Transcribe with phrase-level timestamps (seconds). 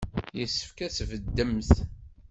[0.39, 1.69] Yessefk ad tbeddemt.